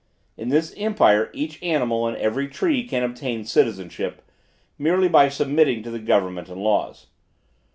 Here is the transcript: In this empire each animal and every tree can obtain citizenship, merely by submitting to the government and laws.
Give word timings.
In 0.35 0.49
this 0.49 0.73
empire 0.77 1.29
each 1.31 1.61
animal 1.61 2.07
and 2.07 2.17
every 2.17 2.47
tree 2.47 2.87
can 2.87 3.03
obtain 3.03 3.45
citizenship, 3.45 4.23
merely 4.79 5.07
by 5.07 5.29
submitting 5.29 5.83
to 5.83 5.91
the 5.91 5.99
government 5.99 6.49
and 6.49 6.59
laws. 6.59 7.05